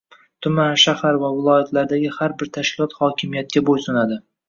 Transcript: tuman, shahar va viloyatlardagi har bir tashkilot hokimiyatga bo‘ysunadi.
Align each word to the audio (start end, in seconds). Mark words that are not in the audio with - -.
tuman, 0.45 0.71
shahar 0.83 1.19
va 1.25 1.29
viloyatlardagi 1.35 2.11
har 2.17 2.35
bir 2.43 2.53
tashkilot 2.59 3.01
hokimiyatga 3.05 3.69
bo‘ysunadi. 3.73 4.25